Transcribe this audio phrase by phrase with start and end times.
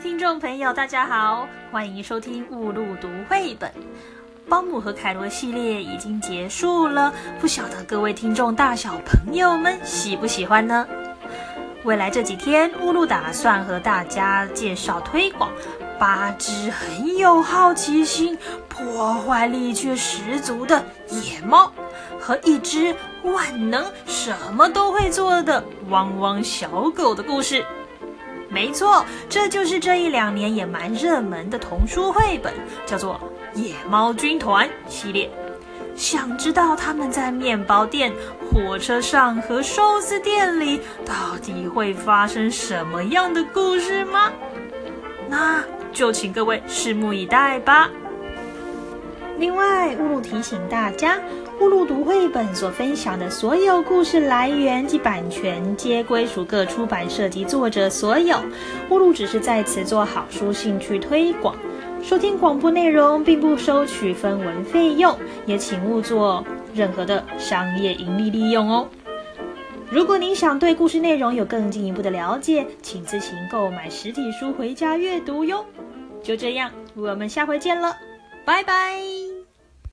[0.00, 3.72] 听众朋友，大家好，欢迎收听雾露读绘本。
[4.48, 10.86] 保姆和凯罗系列已经结束了，不晓得各位听众大小朋友们喜不喜欢呢？
[11.82, 15.50] 未来这几天，乌露打算和大家介绍推广
[15.98, 18.38] 八只很有好奇心、
[18.68, 21.72] 破坏力却十足的野猫，
[22.20, 22.94] 和一只
[23.24, 27.64] 万能、什么都会做的汪汪小狗的故事。
[28.48, 32.52] 没错，这就是这一两年也蛮热门的童书绘本，
[32.86, 33.20] 叫做
[33.58, 35.30] 《野猫军团》系列。
[35.94, 38.12] 想知道他们在面包店、
[38.50, 44.32] 火车上和寿司店里到底会发生什么样的故事吗？
[45.28, 45.62] 那
[45.92, 47.90] 就请各位拭目以待吧。
[49.38, 51.18] 另外，乌鲁提醒大家。
[51.60, 58.36] 乌鲁读绘本所分享的所有故事来源及版权，皆归属各出版社及作者所有。
[58.90, 61.56] 乌鲁只是在此做好书兴趣推广，
[62.02, 68.88] 收听广播内容并不收取分文费用，也请勿做任何的商业盈利利用哦。
[69.90, 75.64] 如果您想对故事内容有更进一步的了解，请自行购买实体书回家阅读哟。
[76.22, 77.96] 就这样，我们下回见了，
[78.44, 79.17] 拜拜。